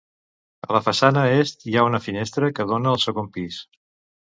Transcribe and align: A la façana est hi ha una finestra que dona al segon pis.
A 0.67 0.69
la 0.77 0.81
façana 0.85 1.25
est 1.41 1.67
hi 1.69 1.77
ha 1.81 1.85
una 1.91 2.01
finestra 2.07 2.51
que 2.61 2.67
dona 2.73 2.97
al 2.97 3.01
segon 3.07 3.31
pis. 3.39 3.63